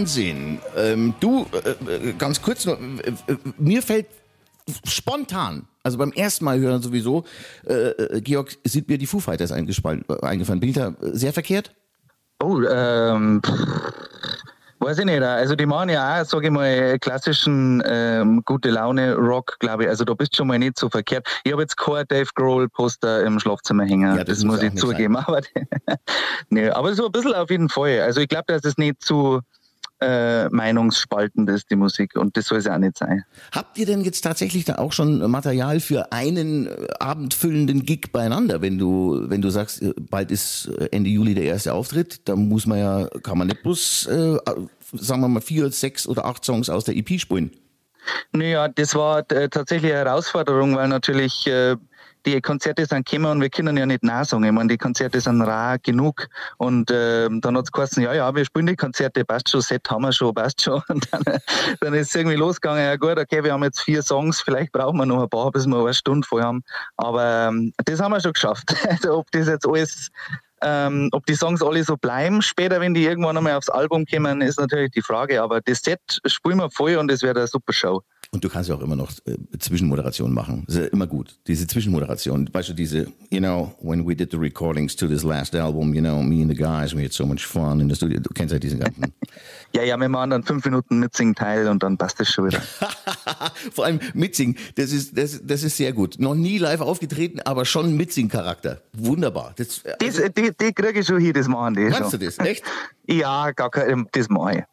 Wahnsinn. 0.00 0.58
Ähm, 0.76 1.14
du, 1.20 1.46
äh, 1.52 2.08
äh, 2.08 2.12
ganz 2.14 2.40
kurz 2.40 2.64
nur, 2.64 2.78
äh, 2.80 3.10
äh, 3.32 3.36
mir 3.58 3.82
fällt 3.82 4.06
spontan, 4.84 5.66
also 5.82 5.98
beim 5.98 6.12
ersten 6.12 6.46
Mal 6.46 6.58
hören 6.58 6.80
sowieso, 6.80 7.24
äh, 7.66 7.72
äh, 7.72 8.20
Georg, 8.22 8.56
sind 8.64 8.88
mir 8.88 8.96
die 8.96 9.06
Foo 9.06 9.20
Fighters 9.20 9.52
eingefallen. 9.52 10.04
Bin 10.60 10.68
ich 10.68 10.74
da 10.74 10.94
sehr 11.00 11.34
verkehrt? 11.34 11.74
Oh, 12.42 12.62
ähm, 12.62 13.42
weiß 14.78 14.98
ich 14.98 15.04
nicht. 15.04 15.22
Also 15.22 15.54
die 15.54 15.66
machen 15.66 15.90
ja 15.90 16.20
auch, 16.20 16.24
sage 16.24 16.46
ich 16.46 16.52
mal, 16.52 16.98
klassischen 16.98 17.82
ähm, 17.84 18.42
gute 18.44 18.70
Laune 18.70 19.14
Rock, 19.14 19.56
glaube 19.60 19.84
ich. 19.84 19.88
Also 19.90 20.04
da 20.04 20.14
bist 20.14 20.32
du 20.32 20.38
schon 20.38 20.48
mal 20.48 20.58
nicht 20.58 20.78
so 20.78 20.88
verkehrt. 20.88 21.26
Ich 21.44 21.52
habe 21.52 21.62
jetzt 21.62 21.76
kein 21.76 22.06
Dave 22.08 22.30
Grohl 22.34 22.68
Poster 22.68 23.24
im 23.24 23.38
Schlafzimmer 23.38 23.84
hängen. 23.84 24.16
Ja, 24.16 24.24
das 24.24 24.38
das, 24.38 24.44
muss 24.44 24.62
ich 24.62 24.74
zugeben. 24.76 25.16
Aber, 25.16 25.42
nee, 26.48 26.70
aber 26.70 26.94
so 26.94 27.06
ein 27.06 27.12
bisschen 27.12 27.34
auf 27.34 27.50
jeden 27.50 27.68
Fall. 27.68 28.00
Also 28.00 28.20
ich 28.20 28.28
glaube, 28.28 28.44
dass 28.48 28.64
es 28.64 28.78
nicht 28.78 29.02
zu 29.02 29.40
äh, 30.00 30.48
meinungsspaltend 30.48 31.48
ist, 31.50 31.70
die 31.70 31.76
Musik. 31.76 32.16
Und 32.16 32.36
das 32.36 32.46
soll 32.46 32.58
es 32.58 32.64
ja 32.64 32.74
auch 32.74 32.78
nicht 32.78 32.96
sein. 32.98 33.24
Habt 33.52 33.78
ihr 33.78 33.86
denn 33.86 34.02
jetzt 34.02 34.22
tatsächlich 34.22 34.64
da 34.64 34.76
auch 34.76 34.92
schon 34.92 35.30
Material 35.30 35.80
für 35.80 36.12
einen 36.12 36.66
äh, 36.66 36.88
abendfüllenden 36.98 37.84
Gig 37.84 38.12
beieinander, 38.12 38.62
wenn 38.62 38.78
du, 38.78 39.24
wenn 39.28 39.42
du 39.42 39.50
sagst, 39.50 39.82
äh, 39.82 39.92
bald 39.98 40.30
ist 40.30 40.68
äh, 40.78 40.88
Ende 40.92 41.10
Juli 41.10 41.34
der 41.34 41.44
erste 41.44 41.74
Auftritt, 41.74 42.28
da 42.28 42.36
muss 42.36 42.66
man 42.66 42.78
ja, 42.78 43.08
kann 43.22 43.38
man 43.38 43.48
nicht 43.48 43.62
bloß, 43.62 44.06
äh, 44.06 44.38
sagen 44.92 45.20
wir 45.20 45.28
mal, 45.28 45.40
vier, 45.40 45.70
sechs 45.70 46.06
oder 46.06 46.24
acht 46.24 46.44
Songs 46.44 46.70
aus 46.70 46.84
der 46.84 46.96
EP 46.96 47.20
spielen. 47.20 47.50
Naja, 48.32 48.68
das 48.68 48.94
war 48.94 49.26
tatsächlich 49.26 49.92
eine 49.92 50.04
Herausforderung, 50.04 50.76
weil 50.76 50.88
natürlich 50.88 51.46
äh, 51.46 51.76
die 52.26 52.40
Konzerte 52.40 52.86
sind 52.86 53.08
gekommen 53.08 53.30
und 53.30 53.40
wir 53.40 53.50
können 53.50 53.76
ja 53.76 53.86
nicht 53.86 54.02
nachsagen. 54.02 54.44
Ich 54.44 54.52
meine, 54.52 54.68
die 54.68 54.78
Konzerte 54.78 55.20
sind 55.20 55.42
rar 55.42 55.78
genug. 55.78 56.28
Und 56.58 56.90
äh, 56.90 57.28
dann 57.30 57.56
hat 57.56 57.64
es 57.64 57.72
geheißen, 57.72 58.02
ja, 58.02 58.12
ja, 58.12 58.34
wir 58.34 58.44
spielen 58.44 58.66
die 58.66 58.76
Konzerte, 58.76 59.24
passt 59.24 59.50
schon, 59.50 59.60
Set 59.60 59.88
haben 59.90 60.02
wir 60.02 60.12
schon, 60.12 60.34
passt 60.34 60.62
schon. 60.62 60.82
Und 60.88 61.06
dann, 61.12 61.22
dann 61.80 61.94
ist 61.94 62.08
es 62.08 62.14
irgendwie 62.14 62.36
losgegangen, 62.36 62.84
ja 62.84 62.96
gut, 62.96 63.18
okay, 63.18 63.42
wir 63.42 63.52
haben 63.52 63.64
jetzt 63.64 63.80
vier 63.80 64.02
Songs, 64.02 64.40
vielleicht 64.40 64.72
brauchen 64.72 64.98
wir 64.98 65.06
noch 65.06 65.22
ein 65.22 65.28
paar, 65.28 65.50
bis 65.50 65.66
wir 65.66 65.78
eine 65.78 65.94
Stunde 65.94 66.26
voll 66.26 66.42
haben. 66.42 66.62
Aber 66.96 67.48
ähm, 67.48 67.72
das 67.84 68.00
haben 68.00 68.12
wir 68.12 68.20
schon 68.20 68.32
geschafft. 68.32 68.74
Also 68.88 69.14
ob 69.18 69.30
das 69.30 69.48
jetzt 69.48 69.66
alles 69.66 70.10
ähm, 70.62 71.08
ob 71.12 71.24
die 71.26 71.34
Songs 71.34 71.62
alle 71.62 71.82
so 71.84 71.96
bleiben 71.96 72.42
später, 72.42 72.80
wenn 72.80 72.94
die 72.94 73.04
irgendwann 73.04 73.36
einmal 73.36 73.54
aufs 73.54 73.70
Album 73.70 74.04
kommen, 74.04 74.42
ist 74.42 74.58
natürlich 74.58 74.90
die 74.90 75.02
Frage. 75.02 75.42
Aber 75.42 75.60
das 75.60 75.80
Set 75.80 76.20
spielen 76.26 76.58
wir 76.58 76.70
voll 76.70 76.96
und 76.96 77.10
es 77.10 77.22
wird 77.22 77.36
eine 77.36 77.46
super 77.46 77.72
Show. 77.72 78.02
Und 78.32 78.44
du 78.44 78.48
kannst 78.48 78.68
ja 78.70 78.76
auch 78.76 78.80
immer 78.80 78.94
noch 78.94 79.10
äh, 79.26 79.36
Zwischenmoderation 79.58 80.32
machen. 80.32 80.62
Das 80.66 80.76
ist 80.76 80.82
ja 80.82 80.86
immer 80.88 81.08
gut. 81.08 81.40
Diese 81.48 81.66
Zwischenmoderation. 81.66 82.48
Weißt 82.52 82.68
du, 82.68 82.74
diese, 82.74 83.08
you 83.30 83.40
know, 83.40 83.74
when 83.80 84.06
we 84.08 84.14
did 84.14 84.30
the 84.30 84.36
recordings 84.36 84.94
to 84.94 85.08
this 85.08 85.24
last 85.24 85.52
album, 85.56 85.92
you 85.94 86.00
know, 86.00 86.22
me 86.22 86.40
and 86.40 86.48
the 86.48 86.56
guys, 86.56 86.94
we 86.94 87.02
had 87.02 87.12
so 87.12 87.26
much 87.26 87.44
fun 87.44 87.80
in 87.80 87.88
the 87.88 87.96
studio. 87.96 88.20
Du 88.20 88.30
kennst 88.32 88.52
ja 88.52 88.58
diesen 88.58 88.78
ganzen. 88.78 89.12
Ja, 89.72 89.84
ja, 89.84 89.96
wir 89.96 90.08
machen 90.08 90.30
dann 90.30 90.42
fünf 90.42 90.64
Minuten 90.64 90.98
mitsingen 90.98 91.36
Teil 91.36 91.68
und 91.68 91.84
dann 91.84 91.96
passt 91.96 92.18
das 92.18 92.28
schon 92.28 92.48
wieder. 92.48 92.60
Vor 93.72 93.84
allem 93.84 94.00
mitsingen, 94.14 94.56
das 94.74 94.90
ist, 94.90 95.16
das, 95.16 95.40
das 95.44 95.62
ist 95.62 95.76
sehr 95.76 95.92
gut. 95.92 96.16
Noch 96.18 96.34
nie 96.34 96.58
live 96.58 96.80
aufgetreten, 96.80 97.38
aber 97.38 97.64
schon 97.64 97.96
Mitsing-Charakter. 97.96 98.82
Wunderbar. 98.94 99.54
Das, 99.56 99.84
Das, 100.00 100.16
die, 100.16 100.50
die 100.60 100.72
kriege 100.72 100.98
ich 101.00 101.06
schon 101.06 101.20
hier, 101.20 101.32
das 101.32 101.46
machen 101.46 101.74
die 101.74 101.88
schon. 101.92 102.10
du 102.10 102.18
das? 102.18 102.38
Echt? 102.38 102.64
Ja, 103.06 103.50
gar 103.52 103.70
kein, 103.70 104.06
das 104.12 104.28
mache 104.28 104.58
ich. 104.58 104.64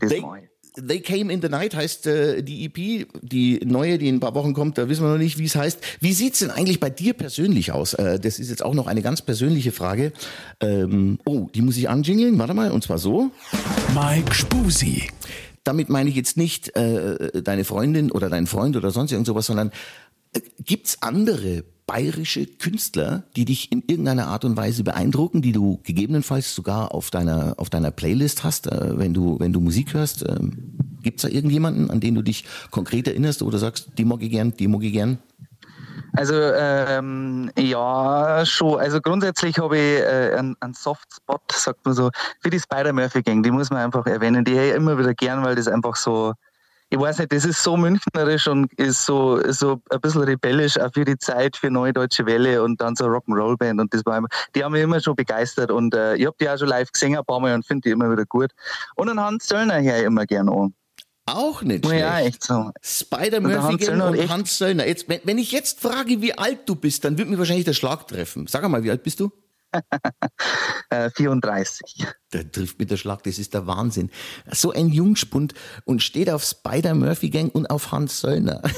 Das 0.00 0.20
mache 0.20 0.40
ich. 0.40 0.55
They 0.76 1.00
Came 1.00 1.32
in 1.32 1.40
the 1.40 1.48
Night 1.48 1.74
heißt 1.74 2.06
äh, 2.06 2.42
die 2.42 2.66
EP, 2.66 3.08
die 3.22 3.60
neue, 3.64 3.98
die 3.98 4.08
in 4.08 4.16
ein 4.16 4.20
paar 4.20 4.34
Wochen 4.34 4.52
kommt, 4.52 4.78
da 4.78 4.88
wissen 4.88 5.04
wir 5.04 5.10
noch 5.10 5.18
nicht, 5.18 5.38
wie 5.38 5.44
es 5.44 5.56
heißt. 5.56 5.80
Wie 6.00 6.12
sieht's 6.12 6.40
denn 6.40 6.50
eigentlich 6.50 6.80
bei 6.80 6.90
dir 6.90 7.14
persönlich 7.14 7.72
aus? 7.72 7.94
Äh, 7.94 8.20
das 8.20 8.38
ist 8.38 8.50
jetzt 8.50 8.64
auch 8.64 8.74
noch 8.74 8.86
eine 8.86 9.02
ganz 9.02 9.22
persönliche 9.22 9.72
Frage. 9.72 10.12
Ähm, 10.60 11.18
oh, 11.24 11.48
die 11.54 11.62
muss 11.62 11.76
ich 11.76 11.88
anjingeln, 11.88 12.38
warte 12.38 12.54
mal, 12.54 12.70
und 12.70 12.84
zwar 12.84 12.98
so. 12.98 13.30
Mike 13.94 14.34
Spusi. 14.34 15.04
Damit 15.64 15.88
meine 15.88 16.10
ich 16.10 16.16
jetzt 16.16 16.36
nicht 16.36 16.76
äh, 16.76 17.42
deine 17.42 17.64
Freundin 17.64 18.12
oder 18.12 18.28
deinen 18.28 18.46
Freund 18.46 18.76
oder 18.76 18.90
sonst 18.90 19.12
irgend 19.12 19.26
sowas, 19.26 19.46
sondern 19.46 19.72
äh, 20.32 20.40
gibt's 20.64 20.98
andere 21.00 21.64
bayerische 21.86 22.46
Künstler, 22.46 23.24
die 23.36 23.44
dich 23.44 23.70
in 23.70 23.82
irgendeiner 23.86 24.26
Art 24.26 24.44
und 24.44 24.56
Weise 24.56 24.82
beeindrucken, 24.82 25.42
die 25.42 25.52
du 25.52 25.80
gegebenenfalls 25.84 26.54
sogar 26.54 26.92
auf 26.92 27.10
deiner 27.10 27.54
auf 27.58 27.70
deiner 27.70 27.90
Playlist 27.90 28.44
hast, 28.44 28.66
äh, 28.66 28.98
wenn 28.98 29.14
du 29.14 29.38
wenn 29.38 29.52
du 29.52 29.60
Musik 29.60 29.94
hörst? 29.94 30.24
Ähm, 30.28 30.74
gibt's 31.02 31.22
da 31.22 31.28
irgendjemanden, 31.28 31.90
an 31.90 32.00
den 32.00 32.16
du 32.16 32.22
dich 32.22 32.44
konkret 32.70 33.06
erinnerst 33.06 33.42
oder 33.42 33.58
sagst, 33.58 33.90
die 33.96 34.04
mag 34.04 34.22
ich 34.22 34.30
gern, 34.30 34.56
die 34.56 34.66
mag 34.66 34.82
ich 34.82 34.92
gern? 34.92 35.18
Also 36.16 36.34
ähm, 36.34 37.50
ja, 37.58 38.44
schon. 38.46 38.80
Also 38.80 39.00
grundsätzlich 39.00 39.58
habe 39.58 39.76
ich 39.76 40.00
äh, 40.00 40.34
einen, 40.36 40.56
einen 40.60 40.74
Softspot, 40.74 41.52
sagt 41.52 41.84
man 41.84 41.94
so, 41.94 42.10
für 42.40 42.48
die 42.48 42.58
Spider-Murphy-Gang. 42.58 43.42
Die 43.42 43.50
muss 43.50 43.70
man 43.70 43.80
einfach 43.80 44.06
erwähnen. 44.06 44.44
Die 44.44 44.54
höre 44.54 44.68
ich 44.70 44.74
immer 44.74 44.98
wieder 44.98 45.14
gern, 45.14 45.44
weil 45.44 45.54
das 45.54 45.68
einfach 45.68 45.96
so, 45.96 46.32
ich 46.88 46.98
weiß 46.98 47.18
nicht, 47.18 47.32
das 47.32 47.44
ist 47.44 47.62
so 47.62 47.76
münchnerisch 47.76 48.46
und 48.46 48.72
ist 48.74 49.04
so, 49.04 49.40
so 49.52 49.80
ein 49.90 50.00
bisschen 50.00 50.22
rebellisch 50.22 50.78
auch 50.78 50.92
für 50.94 51.04
die 51.04 51.18
Zeit, 51.18 51.56
für 51.56 51.70
neue 51.70 51.92
deutsche 51.92 52.24
Welle 52.26 52.62
und 52.62 52.80
dann 52.80 52.94
so 52.94 53.06
Rock'n'Roll-Band 53.06 53.80
und 53.80 53.92
das 53.92 54.04
war 54.06 54.18
immer, 54.18 54.28
die 54.54 54.62
haben 54.62 54.72
mich 54.72 54.82
immer 54.82 55.00
schon 55.00 55.16
begeistert 55.16 55.70
und 55.70 55.94
äh, 55.94 56.14
ich 56.16 56.26
habe 56.26 56.36
die 56.40 56.48
auch 56.48 56.58
schon 56.58 56.68
live 56.68 56.90
gesehen 56.92 57.16
ein 57.16 57.24
paar 57.24 57.40
Mal 57.40 57.54
und 57.54 57.66
finde 57.66 57.82
die 57.88 57.90
immer 57.90 58.10
wieder 58.10 58.24
gut. 58.24 58.50
Und 58.94 59.08
einen 59.08 59.20
Hans 59.20 59.46
Zöllner 59.46 59.82
höre 59.82 59.98
ich 59.98 60.04
immer 60.04 60.26
gern 60.26 60.48
an. 60.48 60.74
Auch 61.28 61.60
nicht 61.62 61.84
schlecht. 61.84 62.26
echt 62.26 62.44
sagen. 62.44 62.70
Spider 62.82 63.38
Und 63.38 63.48
der 63.48 63.60
Murphy 63.60 63.62
Hans 63.62 63.68
Gang 63.68 63.80
Söllner 63.82 64.06
und 64.06 64.14
echt- 64.18 64.28
Hans 64.30 64.58
Söllner. 64.58 64.86
Jetzt, 64.86 65.08
wenn, 65.08 65.20
wenn 65.24 65.38
ich 65.38 65.50
jetzt 65.50 65.80
frage, 65.80 66.22
wie 66.22 66.38
alt 66.38 66.68
du 66.68 66.76
bist, 66.76 67.04
dann 67.04 67.18
wird 67.18 67.28
mir 67.28 67.36
wahrscheinlich 67.36 67.64
der 67.64 67.72
Schlag 67.72 68.06
treffen. 68.06 68.46
Sag 68.46 68.66
mal, 68.68 68.84
wie 68.84 68.90
alt 68.92 69.02
bist 69.02 69.18
du? 69.18 69.32
Äh, 70.88 71.10
34. 71.10 72.06
Der 72.32 72.50
trifft 72.52 72.78
mit 72.78 72.92
der 72.92 72.96
Schlag, 72.96 73.24
das 73.24 73.40
ist 73.40 73.54
der 73.54 73.66
Wahnsinn. 73.66 74.08
So 74.52 74.70
ein 74.70 74.88
Jungspund 74.88 75.52
und 75.84 76.00
steht 76.00 76.30
auf 76.30 76.44
Spider 76.44 76.94
Murphy 76.94 77.28
Gang 77.28 77.52
und 77.52 77.68
auf 77.70 77.90
Hans 77.90 78.20
Söllner. 78.20 78.62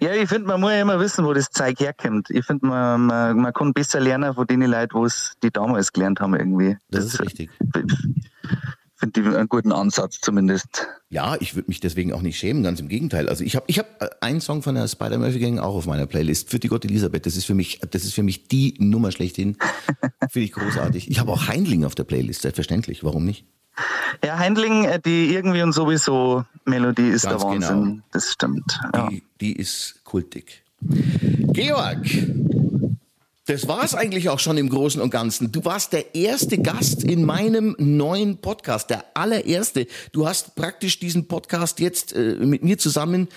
Ja, 0.00 0.12
ich 0.12 0.28
finde, 0.28 0.46
man 0.46 0.60
muss 0.60 0.70
ja 0.70 0.82
immer 0.82 1.00
wissen, 1.00 1.24
wo 1.24 1.32
das 1.32 1.50
Zeug 1.50 1.80
herkommt. 1.80 2.30
Ich 2.30 2.46
finde, 2.46 2.66
man, 2.66 3.06
man, 3.06 3.36
man 3.36 3.52
kann 3.52 3.72
besser 3.72 3.98
lernen 3.98 4.32
von 4.32 4.46
den 4.46 4.62
Leuten, 4.62 4.94
wo 4.94 5.04
es 5.04 5.32
die 5.42 5.50
damals 5.50 5.92
gelernt 5.92 6.20
haben 6.20 6.34
irgendwie. 6.34 6.76
Das 6.88 7.04
ist 7.04 7.20
richtig. 7.20 7.50
Finde 8.94 9.20
ich 9.20 9.26
einen 9.26 9.48
guten 9.48 9.72
Ansatz 9.72 10.20
zumindest. 10.20 10.86
Ja, 11.10 11.36
ich 11.40 11.54
würde 11.54 11.68
mich 11.68 11.80
deswegen 11.80 12.12
auch 12.12 12.20
nicht 12.20 12.38
schämen, 12.38 12.62
ganz 12.62 12.80
im 12.80 12.88
Gegenteil. 12.88 13.30
Also 13.30 13.42
ich 13.42 13.56
habe 13.56 13.64
ich 13.66 13.78
hab 13.78 14.02
äh, 14.02 14.10
einen 14.20 14.42
Song 14.42 14.62
von 14.62 14.74
der 14.74 14.86
Spider 14.88 15.16
Murphy 15.18 15.38
Gang 15.38 15.58
auch 15.58 15.74
auf 15.74 15.86
meiner 15.86 16.06
Playlist. 16.06 16.50
Für 16.50 16.58
die 16.58 16.68
Gott 16.68 16.84
Elisabeth. 16.84 17.24
Das 17.24 17.34
ist 17.36 17.46
für 17.46 17.54
mich, 17.54 17.80
das 17.90 18.04
ist 18.04 18.12
für 18.12 18.22
mich 18.22 18.48
die 18.48 18.74
Nummer 18.78 19.10
schlechthin. 19.10 19.56
Finde 20.30 20.44
ich 20.44 20.52
großartig. 20.52 21.10
Ich 21.10 21.18
habe 21.18 21.32
auch 21.32 21.48
Heinling 21.48 21.84
auf 21.84 21.94
der 21.94 22.04
Playlist, 22.04 22.42
selbstverständlich. 22.42 23.04
Warum 23.04 23.24
nicht? 23.24 23.46
Ja, 24.22 24.38
Handling, 24.38 24.84
äh, 24.84 25.00
die 25.00 25.32
irgendwie 25.32 25.62
und 25.62 25.72
sowieso 25.72 26.44
Melodie 26.66 27.08
ist 27.08 27.22
Ganz 27.22 27.42
der 27.42 27.50
Wahnsinn. 27.52 27.84
genau. 27.84 28.02
Das 28.12 28.32
stimmt. 28.32 28.78
Ja. 28.92 29.08
Die, 29.08 29.22
die 29.40 29.52
ist 29.52 30.00
kultig. 30.04 30.62
Georg, 30.80 32.04
das 33.48 33.66
war's 33.66 33.94
eigentlich 33.94 34.28
auch 34.28 34.38
schon 34.38 34.58
im 34.58 34.68
Großen 34.68 35.00
und 35.00 35.08
Ganzen. 35.08 35.50
Du 35.50 35.64
warst 35.64 35.94
der 35.94 36.14
erste 36.14 36.58
Gast 36.58 37.02
in 37.02 37.24
meinem 37.24 37.74
neuen 37.78 38.42
Podcast, 38.42 38.90
der 38.90 39.04
allererste. 39.14 39.86
Du 40.12 40.28
hast 40.28 40.54
praktisch 40.54 41.00
diesen 41.00 41.28
Podcast 41.28 41.80
jetzt 41.80 42.12
äh, 42.12 42.34
mit 42.34 42.62
mir 42.62 42.76
zusammen 42.76 43.28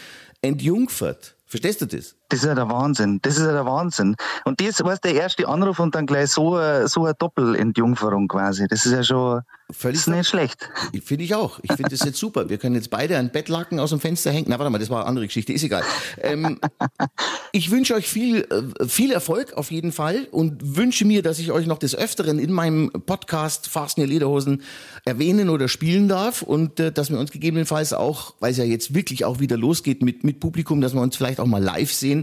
entjungfert. 0.42 1.36
Verstehst 1.46 1.82
du 1.82 1.86
das? 1.86 2.16
Das 2.32 2.40
ist 2.40 2.46
ja 2.46 2.56
der 2.56 2.70
Wahnsinn. 2.70 3.20
Das 3.22 3.38
ist 3.38 3.44
ja 3.46 3.52
der 3.52 3.66
Wahnsinn. 3.66 4.16
Und 4.46 4.62
das 4.62 4.84
war 4.84 4.96
der 4.98 5.14
erste 5.16 5.48
Anruf 5.48 5.80
und 5.80 5.94
dann 5.96 6.06
gleich 6.06 6.30
so, 6.32 6.56
eine- 6.56 6.88
so 6.88 7.04
eine 7.06 7.14
Doppelentjungferung 7.14 8.28
quasi. 8.28 8.68
Das 8.68 8.86
ist 8.86 8.94
ja 8.94 9.04
schon, 9.04 9.42
Völlig 9.74 10.02
ist 10.02 10.08
nicht 10.08 10.28
schlecht. 10.28 10.70
Finde 11.04 11.24
ich 11.24 11.34
auch. 11.34 11.60
Ich 11.62 11.72
finde 11.72 11.90
das 11.92 12.04
jetzt 12.04 12.18
super. 12.18 12.50
Wir 12.50 12.58
können 12.58 12.76
jetzt 12.76 12.90
beide 12.90 13.18
ein 13.18 13.32
Bettlaken 13.32 13.80
aus 13.80 13.92
dem 13.92 14.02
Fenster 14.02 14.30
hängen. 14.32 14.48
Na, 14.50 14.60
warte 14.60 14.70
mal, 14.70 14.80
das 14.80 14.90
war 14.90 15.00
eine 15.00 15.08
andere 15.08 15.28
Geschichte. 15.28 15.54
Ist 15.54 15.64
egal. 15.64 15.84
Ähm, 16.22 16.60
ich 17.54 17.72
wünsche 17.72 17.96
euch 17.96 18.08
viel, 18.08 18.42
äh, 18.80 18.86
viel 18.88 19.12
Erfolg 19.12 19.54
auf 19.54 19.72
jeden 19.72 19.92
Fall 19.92 20.28
und 20.32 20.76
wünsche 20.76 21.06
mir, 21.06 21.22
dass 21.22 21.40
ich 21.40 21.52
euch 21.52 21.68
noch 21.68 21.78
des 21.78 21.96
Öfteren 21.96 22.38
in 22.40 22.52
meinem 22.52 22.92
Podcast 23.06 23.68
Fasten 23.70 24.02
Your 24.02 24.08
Lederhosen 24.08 24.62
erwähnen 25.06 25.50
oder 25.50 25.68
spielen 25.68 26.08
darf 26.10 26.42
und 26.42 26.80
äh, 26.80 26.92
dass 26.92 27.10
wir 27.10 27.18
uns 27.20 27.32
gegebenenfalls 27.32 27.94
auch, 27.94 28.34
weil 28.40 28.52
es 28.52 28.58
ja 28.58 28.66
jetzt 28.66 28.94
wirklich 28.94 29.24
auch 29.26 29.40
wieder 29.40 29.56
losgeht 29.58 30.02
mit, 30.02 30.24
mit 30.24 30.40
Publikum, 30.40 30.82
dass 30.82 30.94
wir 30.94 31.02
uns 31.02 31.16
vielleicht 31.16 31.40
auch 31.40 31.46
mal 31.46 31.64
live 31.64 31.94
sehen 31.94 32.21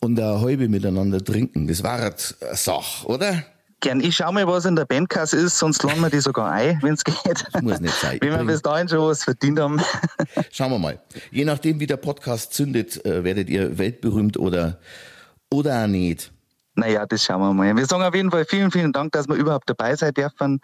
und 0.00 0.18
eine 0.18 0.40
Häube 0.40 0.68
miteinander 0.68 1.22
trinken. 1.22 1.66
Das 1.66 1.82
war 1.82 1.98
eine 2.00 2.14
Sache, 2.54 3.06
oder? 3.06 3.44
Gern. 3.80 4.00
Ich 4.00 4.16
schau 4.16 4.30
mal, 4.30 4.46
was 4.46 4.66
in 4.66 4.76
der 4.76 4.84
Bandkasse 4.84 5.38
ist, 5.38 5.58
sonst 5.58 5.82
laden 5.82 6.02
wir 6.02 6.10
die 6.10 6.20
sogar 6.20 6.50
ein, 6.50 6.78
wenn 6.82 6.94
es 6.94 7.04
geht. 7.04 7.46
Muss 7.62 7.80
nicht 7.80 7.94
sein. 7.94 8.18
Wenn 8.20 8.30
wir 8.30 8.44
bis 8.44 8.60
dahin 8.60 8.88
schon 8.88 8.98
was 8.98 9.24
verdient 9.24 9.58
haben. 9.58 9.80
Schauen 10.50 10.70
wir 10.72 10.78
mal. 10.78 11.00
Je 11.30 11.44
nachdem, 11.46 11.80
wie 11.80 11.86
der 11.86 11.96
Podcast 11.96 12.52
zündet, 12.52 13.02
äh, 13.06 13.24
werdet 13.24 13.48
ihr 13.48 13.78
weltberühmt 13.78 14.36
oder, 14.36 14.78
oder 15.50 15.84
auch 15.84 15.86
nicht. 15.86 16.30
Naja, 16.74 17.06
das 17.06 17.24
schauen 17.24 17.40
wir 17.40 17.52
mal. 17.52 17.74
Wir 17.74 17.86
sagen 17.86 18.02
auf 18.02 18.14
jeden 18.14 18.30
Fall 18.30 18.44
vielen, 18.44 18.70
vielen 18.70 18.92
Dank, 18.92 19.12
dass 19.12 19.28
wir 19.28 19.34
überhaupt 19.34 19.68
dabei 19.68 19.96
sein 19.96 20.12
dürfen. 20.12 20.60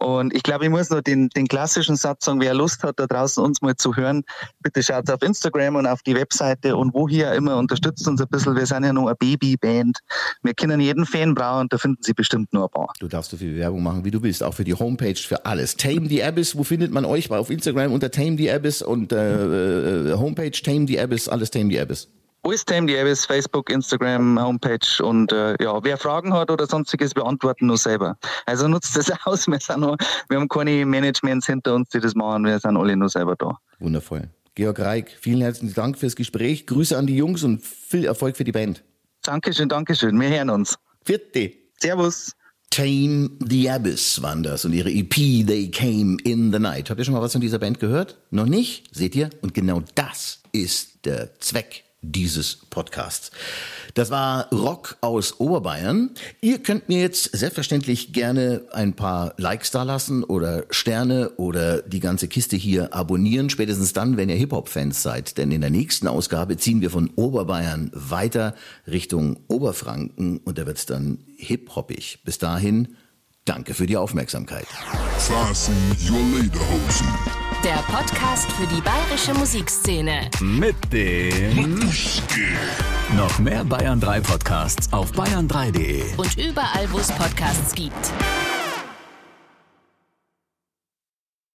Und 0.00 0.34
ich 0.34 0.42
glaube, 0.42 0.64
ich 0.64 0.70
muss 0.70 0.88
nur 0.88 1.02
den, 1.02 1.28
den 1.28 1.46
klassischen 1.46 1.94
Satz 1.94 2.24
sagen, 2.24 2.40
wer 2.40 2.54
Lust 2.54 2.82
hat, 2.82 2.98
da 2.98 3.06
draußen 3.06 3.44
uns 3.44 3.60
mal 3.60 3.76
zu 3.76 3.96
hören, 3.96 4.22
bitte 4.62 4.82
schaut 4.82 5.10
auf 5.10 5.20
Instagram 5.22 5.76
und 5.76 5.86
auf 5.86 6.02
die 6.02 6.14
Webseite 6.14 6.74
und 6.74 6.94
wo 6.94 7.06
hier 7.06 7.32
immer 7.34 7.58
unterstützt 7.58 8.08
uns 8.08 8.18
ein 8.18 8.28
bisschen. 8.28 8.56
Wir 8.56 8.64
sind 8.64 8.82
ja 8.84 8.94
noch 8.94 9.06
eine 9.06 9.14
Babyband. 9.14 9.98
Wir 10.42 10.54
können 10.54 10.80
jeden 10.80 11.04
Fan 11.04 11.34
brauchen 11.34 11.60
und 11.60 11.72
da 11.74 11.76
finden 11.76 12.02
Sie 12.02 12.14
bestimmt 12.14 12.50
nur 12.54 12.64
ein 12.64 12.70
paar. 12.70 12.92
Du 12.98 13.08
darfst 13.08 13.30
so 13.30 13.36
viel 13.36 13.54
Werbung 13.56 13.82
machen, 13.82 14.02
wie 14.02 14.10
du 14.10 14.22
willst, 14.22 14.42
auch 14.42 14.54
für 14.54 14.64
die 14.64 14.74
Homepage, 14.74 15.16
für 15.16 15.44
alles. 15.44 15.76
Tame 15.76 16.08
the 16.08 16.24
Abyss, 16.24 16.56
wo 16.56 16.64
findet 16.64 16.92
man 16.92 17.04
euch? 17.04 17.30
Auf 17.30 17.50
Instagram 17.50 17.92
unter 17.92 18.10
Tame 18.10 18.38
the 18.38 18.50
Abyss 18.50 18.80
und 18.80 19.12
äh, 19.12 20.12
äh, 20.12 20.14
Homepage 20.14 20.50
Tame 20.50 20.86
the 20.86 20.98
Abyss, 20.98 21.28
alles 21.28 21.50
Tame 21.50 21.70
the 21.70 21.78
Abyss. 21.78 22.08
Alles 22.42 22.64
Time 22.64 22.86
die 22.86 22.96
Abyss, 22.96 23.26
Facebook, 23.26 23.68
Instagram, 23.70 24.40
Homepage 24.40 25.02
und 25.02 25.30
äh, 25.30 25.62
ja, 25.62 25.78
wer 25.84 25.98
Fragen 25.98 26.32
hat 26.32 26.50
oder 26.50 26.66
sonstiges, 26.66 27.12
beantworten 27.12 27.66
nur 27.66 27.76
selber. 27.76 28.16
Also 28.46 28.66
nutzt 28.66 28.96
das 28.96 29.12
aus. 29.26 29.46
Wir, 29.46 29.60
sind 29.60 29.80
noch, 29.80 29.96
wir 30.28 30.38
haben 30.38 30.48
keine 30.48 30.86
Managements 30.86 31.46
hinter 31.46 31.74
uns, 31.74 31.90
die 31.90 32.00
das 32.00 32.14
machen. 32.14 32.44
Wir 32.44 32.58
sind 32.58 32.78
alle 32.78 32.96
nur 32.96 33.10
selber 33.10 33.36
da. 33.36 33.58
Wundervoll. 33.78 34.30
Georg 34.54 34.80
Reik, 34.80 35.16
vielen 35.20 35.42
herzlichen 35.42 35.74
Dank 35.74 35.98
fürs 35.98 36.16
Gespräch. 36.16 36.66
Grüße 36.66 36.96
an 36.96 37.06
die 37.06 37.16
Jungs 37.16 37.44
und 37.44 37.62
viel 37.62 38.06
Erfolg 38.06 38.36
für 38.36 38.44
die 38.44 38.52
Band. 38.52 38.82
Dankeschön, 39.22 39.68
Dankeschön. 39.68 40.18
Wir 40.18 40.30
hören 40.30 40.48
uns. 40.48 40.76
Vierte. 41.04 41.52
Servus. 41.78 42.32
Tame 42.70 43.30
the 43.40 43.68
Abyss 43.68 44.22
waren 44.22 44.42
das 44.42 44.64
und 44.64 44.72
ihre 44.72 44.90
EP 44.90 45.12
They 45.46 45.70
Came 45.70 46.16
in 46.24 46.52
the 46.52 46.58
Night. 46.58 46.88
Habt 46.88 47.00
ihr 47.00 47.04
schon 47.04 47.14
mal 47.14 47.20
was 47.20 47.32
von 47.32 47.40
dieser 47.40 47.58
Band 47.58 47.80
gehört? 47.80 48.18
Noch 48.30 48.46
nicht? 48.46 48.94
Seht 48.94 49.14
ihr? 49.14 49.28
Und 49.42 49.54
genau 49.54 49.82
das 49.94 50.40
ist 50.52 51.04
der 51.04 51.38
Zweck 51.40 51.84
dieses 52.02 52.56
Podcasts. 52.70 53.30
Das 53.94 54.10
war 54.10 54.48
Rock 54.52 54.96
aus 55.00 55.38
Oberbayern. 55.38 56.10
Ihr 56.40 56.58
könnt 56.58 56.88
mir 56.88 57.00
jetzt 57.00 57.36
selbstverständlich 57.36 58.12
gerne 58.12 58.62
ein 58.72 58.94
paar 58.94 59.34
Likes 59.36 59.70
da 59.70 59.82
lassen 59.82 60.24
oder 60.24 60.64
Sterne 60.70 61.30
oder 61.36 61.82
die 61.82 62.00
ganze 62.00 62.28
Kiste 62.28 62.56
hier 62.56 62.94
abonnieren, 62.94 63.50
spätestens 63.50 63.92
dann, 63.92 64.16
wenn 64.16 64.28
ihr 64.28 64.36
Hip-Hop-Fans 64.36 65.02
seid. 65.02 65.36
Denn 65.36 65.50
in 65.50 65.60
der 65.60 65.70
nächsten 65.70 66.06
Ausgabe 66.06 66.56
ziehen 66.56 66.80
wir 66.80 66.90
von 66.90 67.10
Oberbayern 67.16 67.90
weiter 67.92 68.54
Richtung 68.86 69.40
Oberfranken 69.48 70.38
und 70.38 70.58
da 70.58 70.66
wird's 70.66 70.86
dann 70.86 71.18
hip-hoppig. 71.36 72.20
Bis 72.24 72.38
dahin, 72.38 72.96
danke 73.50 73.74
für 73.74 73.86
die 73.86 73.96
Aufmerksamkeit. 73.96 74.66
Fasten 75.18 75.74
your 76.08 76.20
Lederhosen. 76.40 77.08
Der 77.64 77.78
Podcast 77.92 78.50
für 78.52 78.66
die 78.68 78.80
bayerische 78.80 79.34
Musikszene. 79.34 80.30
Mit 80.40 80.76
dem 80.92 81.80
noch 83.16 83.38
mehr 83.40 83.64
Bayern 83.64 83.98
3 83.98 84.20
Podcasts 84.20 84.92
auf 84.92 85.10
bayern3.de. 85.12 86.14
Und 86.16 86.36
überall, 86.38 86.90
wo 86.92 86.98
es 86.98 87.10
Podcasts 87.10 87.74
gibt. 87.74 88.12